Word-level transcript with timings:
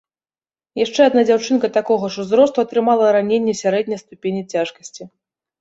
Яшчэ 0.85 1.01
адна 1.09 1.21
дзяўчынка 1.27 1.69
такога 1.77 2.09
ж 2.15 2.21
узросту 2.23 2.57
атрымала 2.65 3.13
раненне 3.17 3.55
сярэдняй 3.63 4.03
ступені 4.05 4.41
цяжкасці. 4.57 5.03